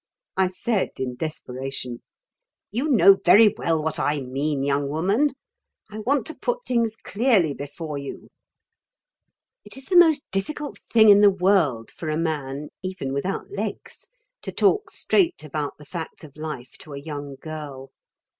[0.35, 2.01] I said in desperation:
[2.71, 5.35] "You know very well what I mean, young woman.
[5.91, 8.29] I want to put things clearly before you"
[9.63, 14.07] It is the most difficult thing in the world for a man even without legs
[14.41, 17.91] to talk straight about the facts of life to a young girl.